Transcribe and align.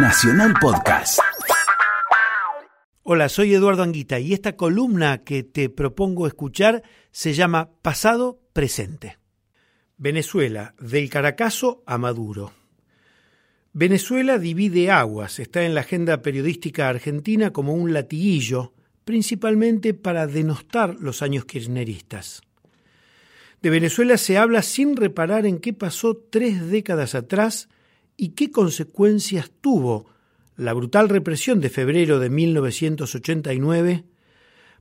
Nacional 0.00 0.54
Podcast. 0.60 1.18
Hola, 3.02 3.28
soy 3.28 3.52
Eduardo 3.52 3.82
Anguita 3.82 4.20
y 4.20 4.32
esta 4.32 4.54
columna 4.54 5.24
que 5.24 5.42
te 5.42 5.70
propongo 5.70 6.28
escuchar 6.28 6.84
se 7.10 7.32
llama 7.32 7.70
Pasado 7.82 8.38
Presente. 8.52 9.18
Venezuela, 9.96 10.74
del 10.78 11.10
Caracazo 11.10 11.82
a 11.84 11.98
Maduro. 11.98 12.52
Venezuela 13.72 14.38
divide 14.38 14.92
aguas, 14.92 15.40
está 15.40 15.64
en 15.64 15.74
la 15.74 15.80
agenda 15.80 16.22
periodística 16.22 16.88
argentina 16.88 17.52
como 17.52 17.74
un 17.74 17.92
latiguillo, 17.92 18.74
principalmente 19.04 19.94
para 19.94 20.28
denostar 20.28 20.94
los 21.00 21.22
años 21.22 21.44
kirchneristas. 21.44 22.42
De 23.60 23.70
Venezuela 23.70 24.16
se 24.16 24.38
habla 24.38 24.62
sin 24.62 24.96
reparar 24.96 25.44
en 25.44 25.58
qué 25.58 25.72
pasó 25.72 26.16
tres 26.16 26.70
décadas 26.70 27.16
atrás 27.16 27.68
y 28.18 28.30
qué 28.30 28.50
consecuencias 28.50 29.50
tuvo 29.62 30.06
la 30.56 30.74
brutal 30.74 31.08
represión 31.08 31.60
de 31.60 31.70
febrero 31.70 32.18
de 32.18 32.28
1989 32.28 34.04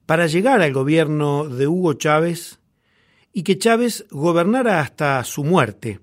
para 0.07 0.25
llegar 0.25 0.61
al 0.61 0.73
gobierno 0.73 1.47
de 1.47 1.67
Hugo 1.67 1.93
Chávez 1.93 2.59
y 3.31 3.43
que 3.43 3.59
Chávez 3.59 4.05
gobernara 4.09 4.81
hasta 4.81 5.23
su 5.23 5.43
muerte, 5.43 5.99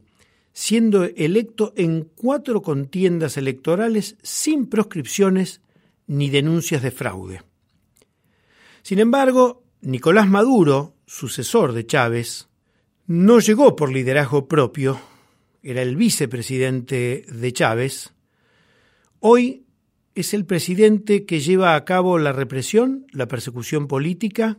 siendo 0.53 1.05
electo 1.05 1.73
en 1.77 2.09
cuatro 2.15 2.63
contiendas 2.63 3.37
electorales 3.37 4.17
sin 4.23 4.67
proscripciones 4.67 5.61
ni 6.07 6.31
denuncias 6.31 6.83
de 6.83 6.93
fraude. 6.93 7.43
Sin 8.83 9.01
embargo, 9.01 9.65
Nicolás 9.81 10.29
Maduro, 10.29 10.95
sucesor 11.05 11.73
de 11.73 11.85
Chávez, 11.85 12.49
no 13.07 13.41
llegó 13.41 13.75
por 13.75 13.91
liderazgo 13.93 14.47
propio, 14.47 15.01
era 15.65 15.81
el 15.81 15.97
vicepresidente 15.97 17.25
de 17.27 17.53
Chávez, 17.55 18.13
hoy 19.19 19.65
es 20.15 20.35
el 20.35 20.45
presidente 20.45 21.25
que 21.25 21.41
lleva 21.41 21.75
a 21.75 21.85
cabo 21.87 22.19
la 22.19 22.33
represión, 22.33 23.07
la 23.13 23.27
persecución 23.27 23.89
política, 23.89 24.59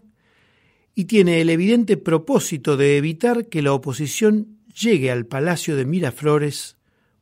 y 0.95 1.05
tiene 1.05 1.41
el 1.41 1.51
evidente 1.51 1.95
propósito 1.97 2.75
de 2.75 2.97
evitar 2.97 3.47
que 3.49 3.61
la 3.61 3.73
oposición 3.73 4.57
llegue 4.73 5.11
al 5.11 5.27
Palacio 5.27 5.75
de 5.75 5.85
Miraflores 5.85 6.77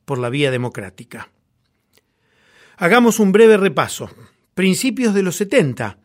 por 0.06 0.18
la 0.18 0.30
vía 0.30 0.50
democrática. 0.50 1.30
Hagamos 2.78 3.20
un 3.20 3.32
breve 3.32 3.58
repaso. 3.58 4.08
Principios 4.54 5.12
de 5.12 5.22
los 5.22 5.36
70. 5.36 5.98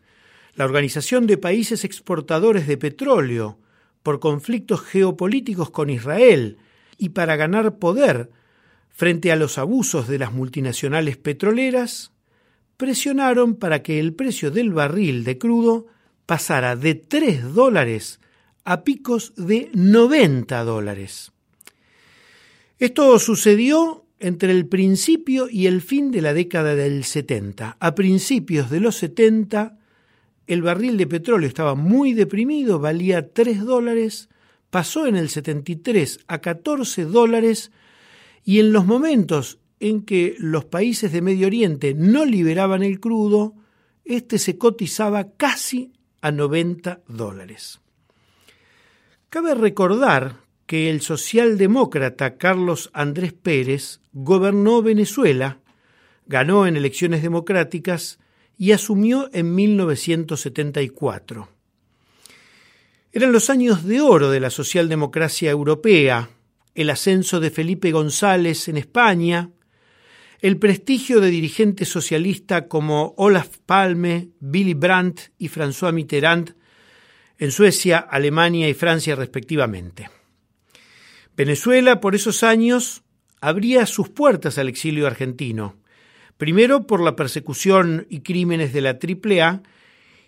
La 0.54 0.64
Organización 0.66 1.26
de 1.26 1.38
Países 1.38 1.84
Exportadores 1.84 2.66
de 2.66 2.76
Petróleo, 2.76 3.58
por 4.02 4.20
conflictos 4.20 4.82
geopolíticos 4.82 5.70
con 5.70 5.88
Israel 5.88 6.58
y 7.00 7.08
para 7.08 7.34
ganar 7.34 7.78
poder 7.78 8.30
frente 8.90 9.32
a 9.32 9.36
los 9.36 9.58
abusos 9.58 10.06
de 10.06 10.18
las 10.18 10.32
multinacionales 10.32 11.16
petroleras, 11.16 12.12
presionaron 12.76 13.56
para 13.56 13.82
que 13.82 13.98
el 13.98 14.14
precio 14.14 14.50
del 14.50 14.72
barril 14.72 15.24
de 15.24 15.38
crudo 15.38 15.86
pasara 16.26 16.76
de 16.76 16.94
3 16.94 17.54
dólares 17.54 18.20
a 18.64 18.84
picos 18.84 19.32
de 19.36 19.70
90 19.72 20.62
dólares. 20.64 21.32
Esto 22.78 23.18
sucedió 23.18 24.04
entre 24.18 24.52
el 24.52 24.66
principio 24.66 25.48
y 25.50 25.66
el 25.66 25.80
fin 25.80 26.10
de 26.10 26.20
la 26.20 26.34
década 26.34 26.74
del 26.74 27.04
70. 27.04 27.78
A 27.80 27.94
principios 27.94 28.70
de 28.70 28.80
los 28.80 28.96
70 28.96 29.78
el 30.46 30.62
barril 30.62 30.96
de 30.96 31.06
petróleo 31.06 31.48
estaba 31.48 31.76
muy 31.76 32.12
deprimido, 32.12 32.80
valía 32.80 33.32
3 33.32 33.64
dólares, 33.64 34.28
pasó 34.70 35.06
en 35.06 35.16
el 35.16 35.28
73 35.28 36.20
a 36.26 36.38
14 36.40 37.04
dólares 37.04 37.72
y 38.44 38.60
en 38.60 38.72
los 38.72 38.86
momentos 38.86 39.58
en 39.80 40.02
que 40.02 40.36
los 40.38 40.64
países 40.64 41.12
de 41.12 41.22
Medio 41.22 41.46
Oriente 41.46 41.94
no 41.94 42.24
liberaban 42.24 42.82
el 42.82 43.00
crudo, 43.00 43.54
este 44.04 44.38
se 44.38 44.58
cotizaba 44.58 45.32
casi 45.36 45.92
a 46.20 46.30
90 46.30 47.00
dólares. 47.08 47.80
Cabe 49.28 49.54
recordar 49.54 50.36
que 50.66 50.90
el 50.90 51.00
socialdemócrata 51.00 52.36
Carlos 52.36 52.90
Andrés 52.92 53.32
Pérez 53.32 54.00
gobernó 54.12 54.82
Venezuela, 54.82 55.58
ganó 56.26 56.66
en 56.66 56.76
elecciones 56.76 57.22
democráticas 57.22 58.18
y 58.56 58.72
asumió 58.72 59.30
en 59.32 59.54
1974. 59.54 61.48
Eran 63.12 63.32
los 63.32 63.50
años 63.50 63.84
de 63.84 64.00
oro 64.00 64.30
de 64.30 64.38
la 64.38 64.50
socialdemocracia 64.50 65.50
europea, 65.50 66.30
el 66.76 66.90
ascenso 66.90 67.40
de 67.40 67.50
Felipe 67.50 67.90
González 67.90 68.68
en 68.68 68.76
España, 68.76 69.50
el 70.40 70.58
prestigio 70.58 71.20
de 71.20 71.28
dirigentes 71.28 71.88
socialistas 71.88 72.66
como 72.68 73.14
Olaf 73.16 73.58
Palme, 73.66 74.28
Willy 74.40 74.74
Brandt 74.74 75.32
y 75.38 75.48
François 75.48 75.92
Mitterrand 75.92 76.54
en 77.38 77.50
Suecia, 77.50 77.98
Alemania 77.98 78.68
y 78.68 78.74
Francia 78.74 79.16
respectivamente. 79.16 80.08
Venezuela 81.36 82.00
por 82.00 82.14
esos 82.14 82.44
años 82.44 83.02
abría 83.40 83.86
sus 83.86 84.08
puertas 84.08 84.56
al 84.56 84.68
exilio 84.68 85.08
argentino, 85.08 85.78
primero 86.36 86.86
por 86.86 87.02
la 87.02 87.16
persecución 87.16 88.06
y 88.08 88.20
crímenes 88.20 88.72
de 88.72 88.80
la 88.82 88.90
AAA 88.90 89.62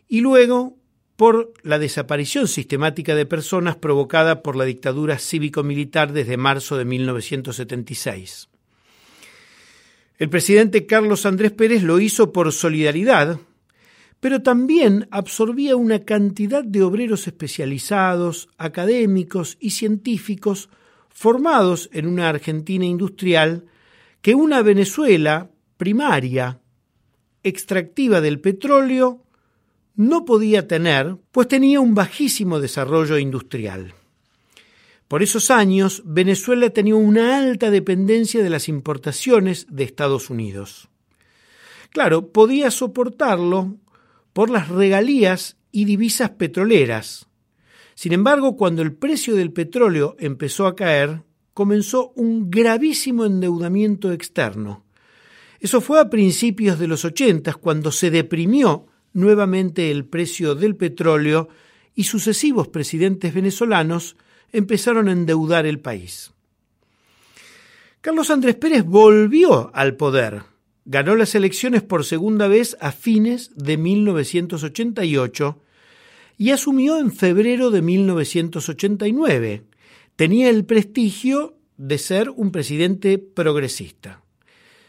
y 0.09 0.21
luego 0.21 0.82
por 1.17 1.53
la 1.63 1.79
desaparición 1.79 2.49
sistemática 2.49 3.15
de 3.15 3.27
personas 3.27 3.77
provocada 3.77 4.43
por 4.43 4.57
la 4.57 4.65
dictadura 4.65 5.19
cívico-militar 5.19 6.13
desde 6.13 6.37
marzo 6.37 6.77
de 6.77 6.85
1976. 6.85 8.49
El 10.19 10.29
presidente 10.29 10.87
Carlos 10.87 11.27
Andrés 11.27 11.53
Pérez 11.53 11.83
lo 11.83 11.99
hizo 12.01 12.33
por 12.33 12.53
solidaridad, 12.53 13.39
pero 14.21 14.41
también 14.41 15.09
absorbía 15.11 15.75
una 15.75 16.05
cantidad 16.05 16.63
de 16.63 16.83
obreros 16.83 17.27
especializados, 17.27 18.49
académicos 18.57 19.57
y 19.59 19.71
científicos 19.71 20.69
formados 21.09 21.91
en 21.93 22.07
una 22.07 22.29
Argentina 22.29 22.85
industrial 22.85 23.65
que 24.21 24.37
una 24.37 24.63
Venezuela 24.63 25.51
primaria 25.77 26.61
extractiva 27.43 28.21
del 28.21 28.39
petróleo 28.41 29.25
no 29.95 30.25
podía 30.25 30.67
tener, 30.67 31.17
pues 31.31 31.49
tenía 31.49 31.81
un 31.81 31.95
bajísimo 31.95 32.61
desarrollo 32.61 33.19
industrial. 33.19 33.95
Por 35.09 35.23
esos 35.23 35.51
años, 35.51 36.03
Venezuela 36.07 36.71
tenía 36.71 36.95
una 36.95 37.39
alta 37.39 37.71
dependencia 37.71 38.43
de 38.43 38.51
las 38.51 38.69
importaciones 38.69 39.67
de 39.69 39.85
Estados 39.85 40.31
Unidos. 40.31 40.89
Claro, 41.91 42.33
podía 42.33 42.71
soportarlo 42.71 43.77
por 44.33 44.49
las 44.49 44.69
regalías 44.69 45.59
y 45.71 45.85
divisas 45.85 46.31
petroleras. 46.31 47.27
Sin 47.95 48.15
embargo, 48.15 48.57
cuando 48.57 48.81
el 48.81 48.95
precio 48.95 49.35
del 49.35 49.53
petróleo 49.53 50.17
empezó 50.19 50.67
a 50.67 50.75
caer, 50.75 51.23
comenzó 51.53 52.13
un 52.17 52.51
gravísimo 52.51 53.27
endeudamiento 53.27 54.13
externo, 54.13 54.87
eso 55.63 55.81
fue 55.81 56.01
a 56.01 56.11
principios 56.11 56.81
de 56.81 56.89
los 56.89 57.05
ochentas 57.05 57.57
cuando 57.57 57.93
se 57.93 58.11
deprimió 58.11 58.87
nuevamente 59.13 59.91
el 59.91 60.05
precio 60.05 60.55
del 60.55 60.77
petróleo 60.77 61.49
y 61.95 62.05
sucesivos 62.05 62.69
presidentes 62.69 63.35
venezolanos 63.35 64.17
empezaron 64.53 65.09
a 65.09 65.13
endeudar 65.13 65.67
el 65.67 65.81
país. 65.81 66.33
Carlos 68.01 68.31
Andrés 68.31 68.57
Pérez 68.57 68.85
volvió 68.85 69.71
al 69.75 69.97
poder. 69.97 70.43
Ganó 70.85 71.15
las 71.15 71.35
elecciones 71.35 71.83
por 71.83 72.05
segunda 72.05 72.49
vez 72.49 72.77
a 72.81 72.91
fines 72.91 73.53
de 73.55 73.77
1988 73.77 75.63
y 76.37 76.51
asumió 76.51 76.99
en 76.99 77.13
febrero 77.13 77.71
de 77.71 77.83
1989. 77.83 79.63
Tenía 80.17 80.51
el 80.51 80.65
prestigio 80.65 81.57
de 81.77 81.99
ser 81.99 82.31
un 82.31 82.51
presidente 82.51 83.19
progresista. 83.19 84.23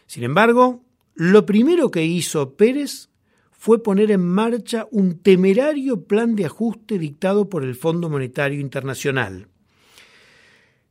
Sin 0.06 0.24
embargo, 0.24 0.82
lo 1.14 1.46
primero 1.46 1.90
que 1.90 2.04
hizo 2.04 2.56
Pérez 2.56 3.08
fue 3.64 3.82
poner 3.82 4.10
en 4.10 4.20
marcha 4.20 4.86
un 4.90 5.20
temerario 5.20 6.04
plan 6.04 6.36
de 6.36 6.44
ajuste 6.44 6.98
dictado 6.98 7.48
por 7.48 7.64
el 7.64 7.74
Fondo 7.74 8.10
Monetario 8.10 8.60
Internacional. 8.60 9.48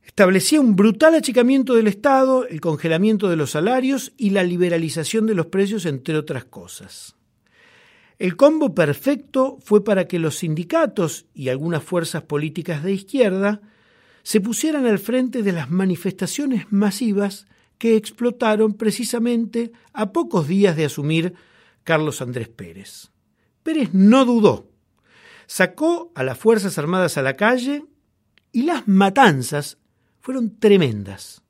Establecía 0.03 0.59
un 0.59 0.75
brutal 0.75 1.13
achicamiento 1.13 1.75
del 1.75 1.85
Estado, 1.85 2.47
el 2.47 2.61
congelamiento 2.61 3.29
de 3.29 3.35
los 3.35 3.51
salarios 3.51 4.11
y 4.17 4.31
la 4.31 4.41
liberalización 4.41 5.27
de 5.27 5.35
los 5.35 5.45
precios, 5.45 5.85
entre 5.85 6.17
otras 6.17 6.45
cosas. 6.45 7.15
El 8.17 8.35
combo 8.35 8.73
perfecto 8.73 9.59
fue 9.61 9.83
para 9.83 10.07
que 10.07 10.17
los 10.17 10.37
sindicatos 10.37 11.27
y 11.35 11.49
algunas 11.49 11.83
fuerzas 11.83 12.23
políticas 12.23 12.83
de 12.83 12.93
izquierda 12.93 13.61
se 14.23 14.41
pusieran 14.41 14.87
al 14.87 14.97
frente 14.97 15.43
de 15.43 15.51
las 15.51 15.69
manifestaciones 15.69 16.65
masivas 16.71 17.45
que 17.77 17.95
explotaron 17.95 18.73
precisamente 18.73 19.71
a 19.93 20.11
pocos 20.11 20.47
días 20.47 20.75
de 20.75 20.85
asumir 20.85 21.35
Carlos 21.83 22.21
Andrés 22.21 22.49
Pérez. 22.49 23.11
Pérez 23.63 23.89
no 23.93 24.25
dudó, 24.25 24.69
sacó 25.47 26.11
a 26.15 26.23
las 26.23 26.37
Fuerzas 26.37 26.77
Armadas 26.77 27.17
a 27.17 27.21
la 27.21 27.35
calle 27.35 27.85
y 28.51 28.63
las 28.63 28.87
matanzas 28.87 29.77
fueron 30.19 30.57
tremendas. 30.59 31.41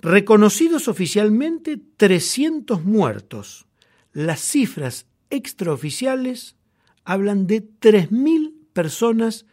Reconocidos 0.00 0.88
oficialmente 0.88 1.80
300 1.96 2.84
muertos. 2.84 3.66
Las 4.12 4.40
cifras 4.40 5.06
extraoficiales 5.30 6.56
hablan 7.04 7.46
de 7.46 7.62
3.000 7.62 8.52
personas 8.72 9.46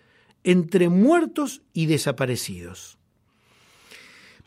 entre 0.43 0.89
muertos 0.89 1.61
y 1.73 1.85
desaparecidos. 1.85 2.97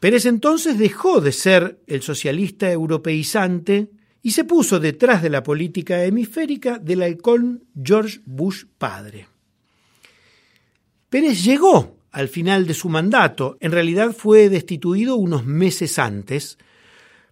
Pérez 0.01 0.27
entonces 0.27 0.79
dejó 0.79 1.21
de 1.21 1.33
ser 1.33 1.81
el 1.87 2.03
socialista 2.03 2.71
europeizante 2.71 3.91
y 4.25 4.31
se 4.31 4.45
puso 4.45 4.81
detrás 4.81 5.23
de 5.23 5.29
la 5.29 5.43
política 5.43 6.03
hemisférica 6.03 6.79
del 6.79 7.03
halcón 7.03 7.65
George 7.81 8.21
Bush 8.25 8.65
padre. 8.79 9.29
Pérez 11.11 11.45
llegó 11.45 11.99
al 12.11 12.29
final 12.29 12.67
de 12.67 12.73
su 12.73 12.89
mandato, 12.89 13.59
en 13.61 13.71
realidad 13.71 14.17
fue 14.17 14.49
destituido 14.49 15.17
unos 15.17 15.45
meses 15.45 15.99
antes, 15.99 16.57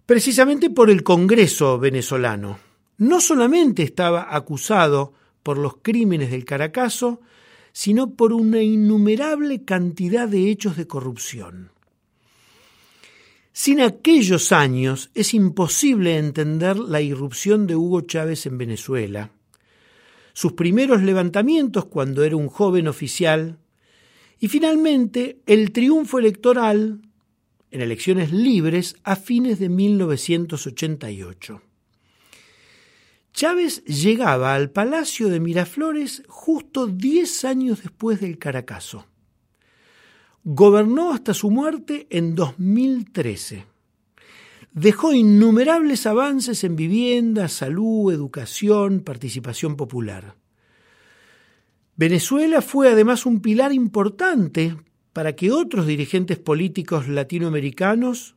precisamente 0.05 0.69
por 0.69 0.91
el 0.91 1.01
Congreso 1.01 1.79
venezolano. 1.79 2.59
No 2.99 3.19
solamente 3.21 3.81
estaba 3.81 4.35
acusado 4.35 5.13
por 5.41 5.57
los 5.57 5.77
crímenes 5.81 6.29
del 6.29 6.45
Caracazo, 6.45 7.21
sino 7.71 8.11
por 8.11 8.33
una 8.33 8.61
innumerable 8.61 9.65
cantidad 9.65 10.27
de 10.27 10.51
hechos 10.51 10.77
de 10.77 10.85
corrupción. 10.85 11.72
Sin 13.63 13.79
aquellos 13.79 14.51
años 14.51 15.09
es 15.13 15.33
imposible 15.33 16.17
entender 16.17 16.77
la 16.77 16.99
irrupción 16.99 17.65
de 17.65 17.77
Hugo 17.77 18.01
Chávez 18.01 18.45
en 18.45 18.57
Venezuela. 18.57 19.31
Sus 20.33 20.51
primeros 20.51 21.01
levantamientos 21.01 21.85
cuando 21.85 22.25
era 22.25 22.35
un 22.35 22.49
joven 22.49 22.89
oficial 22.89 23.59
y 24.41 24.49
finalmente 24.49 25.39
el 25.45 25.71
triunfo 25.71 26.19
electoral 26.19 27.03
en 27.71 27.79
elecciones 27.79 28.33
libres 28.33 28.97
a 29.05 29.15
fines 29.15 29.59
de 29.59 29.69
1988. 29.69 31.61
Chávez 33.31 33.81
llegaba 33.85 34.55
al 34.55 34.71
Palacio 34.71 35.29
de 35.29 35.39
Miraflores 35.39 36.23
justo 36.27 36.87
diez 36.87 37.45
años 37.45 37.81
después 37.81 38.19
del 38.19 38.37
Caracazo. 38.37 39.05
Gobernó 40.45 41.13
hasta 41.13 41.33
su 41.33 41.49
muerte 41.49 42.05
en 42.09 42.35
2013. 42.35 43.65
Dejó 44.73 45.13
innumerables 45.13 46.05
avances 46.05 46.65
en 46.65 46.75
vivienda, 46.75 47.47
salud, 47.47 48.11
educación, 48.11 48.99
participación 48.99 49.77
popular. 49.77 50.35
Venezuela 51.95 52.61
fue 52.61 52.89
además 52.89 53.25
un 53.25 53.39
pilar 53.39 53.71
importante 53.71 54.75
para 55.13 55.33
que 55.33 55.51
otros 55.51 55.87
dirigentes 55.87 56.39
políticos 56.39 57.07
latinoamericanos 57.07 58.35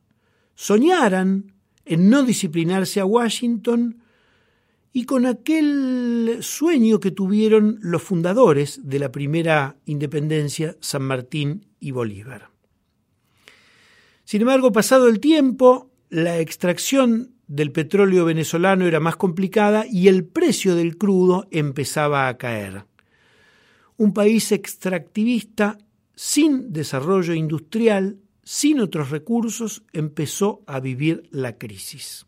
soñaran 0.55 1.51
en 1.83 2.09
no 2.09 2.23
disciplinarse 2.23 3.01
a 3.01 3.05
Washington 3.05 4.01
y 4.93 5.03
con 5.03 5.25
aquel 5.25 6.37
sueño 6.39 7.01
que 7.01 7.11
tuvieron 7.11 7.79
los 7.81 8.01
fundadores 8.01 8.79
de 8.83 8.99
la 8.99 9.11
primera 9.11 9.75
independencia, 9.85 10.77
San 10.79 11.01
Martín 11.01 11.66
y 11.79 11.91
Bolívar. 11.91 12.49
Sin 14.23 14.41
embargo, 14.41 14.71
pasado 14.71 15.07
el 15.07 15.19
tiempo, 15.19 15.89
la 16.09 16.39
extracción 16.39 17.33
del 17.47 17.71
petróleo 17.71 18.25
venezolano 18.25 18.85
era 18.85 18.99
más 18.99 19.15
complicada 19.15 19.85
y 19.89 20.09
el 20.09 20.25
precio 20.25 20.75
del 20.75 20.97
crudo 20.97 21.47
empezaba 21.51 22.27
a 22.27 22.37
caer. 22.37 22.85
Un 23.95 24.13
país 24.13 24.51
extractivista 24.51 25.77
sin 26.13 26.73
desarrollo 26.73 27.33
industrial, 27.33 28.17
sin 28.43 28.79
otros 28.79 29.11
recursos, 29.11 29.83
empezó 29.93 30.61
a 30.67 30.79
vivir 30.79 31.23
la 31.31 31.57
crisis. 31.57 32.25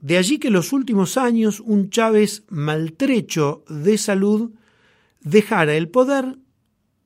De 0.00 0.18
allí 0.18 0.38
que 0.38 0.48
en 0.48 0.54
los 0.54 0.72
últimos 0.72 1.16
años 1.16 1.60
un 1.60 1.90
Chávez 1.90 2.44
maltrecho 2.48 3.64
de 3.68 3.96
salud 3.96 4.52
dejara 5.20 5.74
el 5.74 5.88
poder 5.88 6.36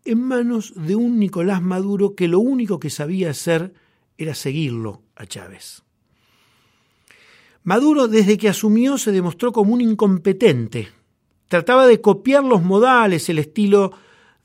en 0.08 0.22
manos 0.22 0.72
de 0.74 0.96
un 0.96 1.18
Nicolás 1.18 1.62
Maduro 1.62 2.14
que 2.14 2.28
lo 2.28 2.40
único 2.40 2.80
que 2.80 2.90
sabía 2.90 3.30
hacer 3.30 3.74
era 4.16 4.34
seguirlo 4.34 5.02
a 5.16 5.26
Chávez. 5.26 5.82
Maduro 7.62 8.08
desde 8.08 8.38
que 8.38 8.48
asumió 8.48 8.96
se 8.96 9.12
demostró 9.12 9.52
como 9.52 9.74
un 9.74 9.80
incompetente. 9.80 10.88
Trataba 11.48 11.86
de 11.86 12.00
copiar 12.00 12.42
los 12.42 12.62
modales, 12.62 13.28
el 13.28 13.38
estilo 13.38 13.92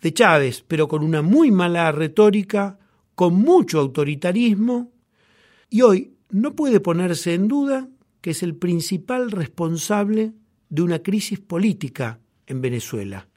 de 0.02 0.14
Chávez, 0.14 0.64
pero 0.68 0.88
con 0.88 1.04
una 1.04 1.22
muy 1.22 1.50
mala 1.50 1.92
retórica, 1.92 2.78
con 3.16 3.36
mucho 3.36 3.80
autoritarismo, 3.80 4.92
y 5.70 5.82
hoy 5.82 6.14
no 6.30 6.56
puede 6.56 6.80
ponerse 6.80 7.34
en 7.34 7.48
duda 7.48 7.88
que 8.20 8.32
es 8.32 8.44
el 8.44 8.56
principal 8.56 9.32
responsable 9.32 10.34
de 10.70 10.82
una 10.82 11.00
crisis 11.00 11.40
política 11.40 12.20
en 12.48 12.62
Venezuela. 12.62 13.28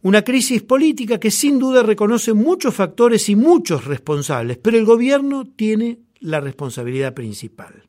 Una 0.00 0.22
crisis 0.22 0.62
política 0.62 1.18
que 1.18 1.32
sin 1.32 1.58
duda 1.58 1.82
reconoce 1.82 2.32
muchos 2.32 2.74
factores 2.74 3.28
y 3.28 3.34
muchos 3.34 3.84
responsables, 3.84 4.56
pero 4.56 4.78
el 4.78 4.84
gobierno 4.84 5.44
tiene 5.44 5.98
la 6.20 6.40
responsabilidad 6.40 7.14
principal. 7.14 7.82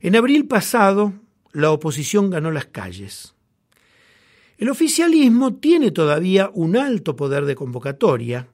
En 0.00 0.16
abril 0.16 0.46
pasado, 0.46 1.12
la 1.52 1.70
oposición 1.70 2.30
ganó 2.30 2.50
las 2.50 2.66
calles. 2.66 3.34
El 4.56 4.70
oficialismo 4.70 5.56
tiene 5.56 5.90
todavía 5.90 6.50
un 6.54 6.76
alto 6.76 7.16
poder 7.16 7.44
de 7.44 7.54
convocatoria, 7.54 8.48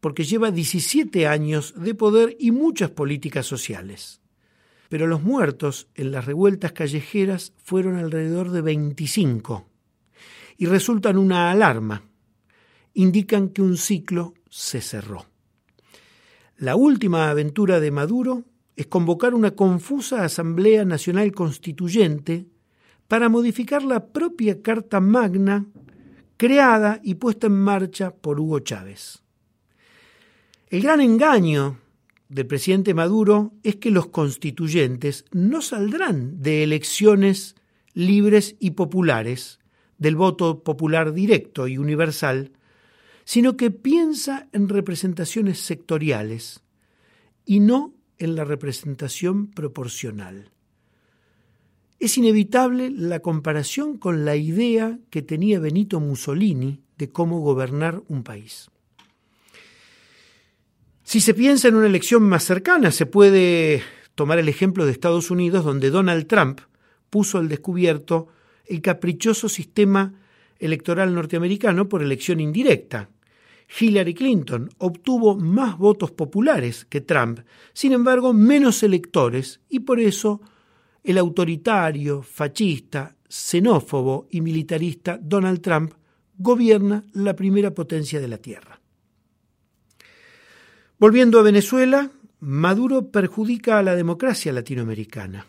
porque 0.00 0.24
lleva 0.24 0.50
17 0.50 1.26
años 1.26 1.74
de 1.76 1.94
poder 1.94 2.34
y 2.38 2.50
muchas 2.50 2.90
políticas 2.90 3.44
sociales. 3.44 4.22
Pero 4.88 5.06
los 5.06 5.22
muertos 5.22 5.88
en 5.94 6.12
las 6.12 6.24
revueltas 6.24 6.72
callejeras 6.72 7.52
fueron 7.62 7.96
alrededor 7.96 8.50
de 8.50 8.62
25 8.62 9.69
y 10.60 10.66
resultan 10.66 11.16
una 11.16 11.50
alarma. 11.50 12.02
Indican 12.92 13.48
que 13.48 13.62
un 13.62 13.78
ciclo 13.78 14.34
se 14.50 14.82
cerró. 14.82 15.24
La 16.58 16.76
última 16.76 17.30
aventura 17.30 17.80
de 17.80 17.90
Maduro 17.90 18.44
es 18.76 18.86
convocar 18.86 19.32
una 19.32 19.52
confusa 19.52 20.22
Asamblea 20.22 20.84
Nacional 20.84 21.32
Constituyente 21.32 22.46
para 23.08 23.30
modificar 23.30 23.82
la 23.82 24.08
propia 24.08 24.60
Carta 24.60 25.00
Magna 25.00 25.64
creada 26.36 27.00
y 27.02 27.14
puesta 27.14 27.46
en 27.46 27.54
marcha 27.54 28.10
por 28.10 28.38
Hugo 28.38 28.58
Chávez. 28.58 29.22
El 30.68 30.82
gran 30.82 31.00
engaño 31.00 31.78
del 32.28 32.46
presidente 32.46 32.92
Maduro 32.92 33.54
es 33.62 33.76
que 33.76 33.90
los 33.90 34.08
constituyentes 34.08 35.24
no 35.32 35.62
saldrán 35.62 36.42
de 36.42 36.62
elecciones 36.64 37.56
libres 37.94 38.56
y 38.60 38.72
populares, 38.72 39.59
del 40.00 40.16
voto 40.16 40.64
popular 40.64 41.12
directo 41.12 41.68
y 41.68 41.78
universal, 41.78 42.52
sino 43.24 43.56
que 43.56 43.70
piensa 43.70 44.48
en 44.52 44.68
representaciones 44.68 45.60
sectoriales 45.60 46.62
y 47.44 47.60
no 47.60 47.94
en 48.18 48.34
la 48.34 48.44
representación 48.44 49.48
proporcional. 49.50 50.50
Es 52.00 52.16
inevitable 52.16 52.90
la 52.90 53.20
comparación 53.20 53.98
con 53.98 54.24
la 54.24 54.36
idea 54.36 54.98
que 55.10 55.20
tenía 55.20 55.60
Benito 55.60 56.00
Mussolini 56.00 56.80
de 56.96 57.10
cómo 57.10 57.40
gobernar 57.40 58.02
un 58.08 58.24
país. 58.24 58.70
Si 61.04 61.20
se 61.20 61.34
piensa 61.34 61.68
en 61.68 61.74
una 61.74 61.86
elección 61.86 62.22
más 62.22 62.44
cercana, 62.44 62.90
se 62.90 63.04
puede 63.04 63.82
tomar 64.14 64.38
el 64.38 64.48
ejemplo 64.48 64.86
de 64.86 64.92
Estados 64.92 65.30
Unidos, 65.30 65.64
donde 65.64 65.90
Donald 65.90 66.26
Trump 66.26 66.60
puso 67.10 67.36
al 67.36 67.48
descubierto 67.48 68.28
el 68.70 68.80
caprichoso 68.80 69.48
sistema 69.48 70.14
electoral 70.58 71.12
norteamericano 71.12 71.88
por 71.88 72.02
elección 72.02 72.38
indirecta. 72.38 73.10
Hillary 73.78 74.14
Clinton 74.14 74.70
obtuvo 74.78 75.36
más 75.36 75.76
votos 75.76 76.12
populares 76.12 76.84
que 76.84 77.00
Trump, 77.00 77.40
sin 77.72 77.92
embargo 77.92 78.32
menos 78.32 78.82
electores, 78.82 79.60
y 79.68 79.80
por 79.80 79.98
eso 80.00 80.40
el 81.02 81.18
autoritario, 81.18 82.22
fascista, 82.22 83.16
xenófobo 83.28 84.28
y 84.30 84.40
militarista 84.40 85.18
Donald 85.20 85.60
Trump 85.60 85.92
gobierna 86.38 87.04
la 87.12 87.34
primera 87.34 87.72
potencia 87.72 88.20
de 88.20 88.28
la 88.28 88.38
Tierra. 88.38 88.80
Volviendo 90.98 91.40
a 91.40 91.42
Venezuela, 91.42 92.10
Maduro 92.40 93.10
perjudica 93.10 93.78
a 93.78 93.82
la 93.82 93.94
democracia 93.94 94.52
latinoamericana, 94.52 95.46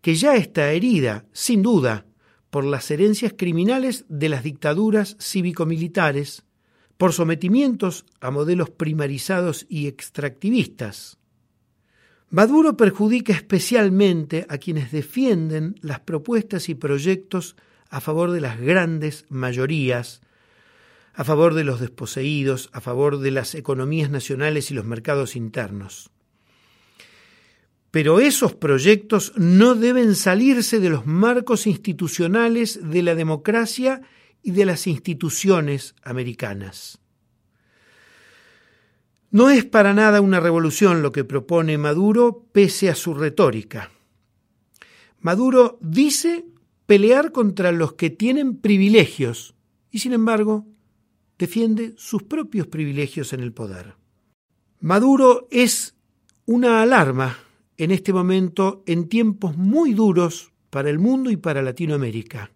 que 0.00 0.14
ya 0.14 0.34
está 0.34 0.72
herida, 0.72 1.26
sin 1.32 1.62
duda, 1.62 2.06
por 2.50 2.64
las 2.64 2.90
herencias 2.90 3.34
criminales 3.36 4.04
de 4.08 4.28
las 4.28 4.42
dictaduras 4.42 5.16
cívico-militares, 5.20 6.44
por 6.96 7.12
sometimientos 7.12 8.04
a 8.20 8.30
modelos 8.30 8.70
primarizados 8.70 9.66
y 9.68 9.86
extractivistas. 9.86 11.18
Maduro 12.30 12.76
perjudica 12.76 13.32
especialmente 13.32 14.46
a 14.48 14.58
quienes 14.58 14.92
defienden 14.92 15.76
las 15.80 16.00
propuestas 16.00 16.68
y 16.68 16.74
proyectos 16.74 17.56
a 17.88 18.00
favor 18.00 18.32
de 18.32 18.40
las 18.40 18.60
grandes 18.60 19.24
mayorías, 19.30 20.20
a 21.14 21.24
favor 21.24 21.54
de 21.54 21.64
los 21.64 21.80
desposeídos, 21.80 22.68
a 22.72 22.80
favor 22.80 23.18
de 23.18 23.30
las 23.30 23.54
economías 23.54 24.10
nacionales 24.10 24.70
y 24.70 24.74
los 24.74 24.84
mercados 24.84 25.36
internos. 25.36 26.10
Pero 27.98 28.20
esos 28.20 28.54
proyectos 28.54 29.32
no 29.34 29.74
deben 29.74 30.14
salirse 30.14 30.78
de 30.78 30.88
los 30.88 31.04
marcos 31.04 31.66
institucionales 31.66 32.78
de 32.80 33.02
la 33.02 33.16
democracia 33.16 34.02
y 34.40 34.52
de 34.52 34.64
las 34.64 34.86
instituciones 34.86 35.96
americanas. 36.04 37.00
No 39.32 39.50
es 39.50 39.64
para 39.64 39.94
nada 39.94 40.20
una 40.20 40.38
revolución 40.38 41.02
lo 41.02 41.10
que 41.10 41.24
propone 41.24 41.76
Maduro, 41.76 42.46
pese 42.52 42.88
a 42.88 42.94
su 42.94 43.14
retórica. 43.14 43.90
Maduro 45.18 45.76
dice 45.82 46.44
pelear 46.86 47.32
contra 47.32 47.72
los 47.72 47.94
que 47.94 48.10
tienen 48.10 48.58
privilegios 48.58 49.56
y, 49.90 49.98
sin 49.98 50.12
embargo, 50.12 50.68
defiende 51.36 51.94
sus 51.96 52.22
propios 52.22 52.68
privilegios 52.68 53.32
en 53.32 53.40
el 53.40 53.52
poder. 53.52 53.96
Maduro 54.78 55.48
es 55.50 55.96
una 56.46 56.80
alarma 56.80 57.38
en 57.78 57.92
este 57.92 58.12
momento 58.12 58.82
en 58.86 59.08
tiempos 59.08 59.56
muy 59.56 59.94
duros 59.94 60.52
para 60.70 60.90
el 60.90 60.98
mundo 60.98 61.30
y 61.30 61.36
para 61.36 61.62
Latinoamérica. 61.62 62.52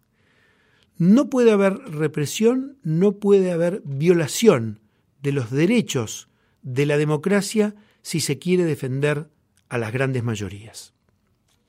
No 0.99 1.31
puede 1.31 1.52
haber 1.52 1.75
represión, 1.75 2.76
no 2.83 3.19
puede 3.19 3.50
haber 3.52 3.83
violación 3.85 4.81
de 5.23 5.33
los 5.33 5.50
derechos 5.50 6.29
de 6.62 6.87
la 6.87 6.99
democracia 6.99 7.75
si 8.02 8.21
se 8.21 8.38
quiere 8.38 8.64
defender 8.64 9.31
a 9.69 9.79
las 9.79 9.93
grandes 9.93 10.23
mayorías. 10.23 10.93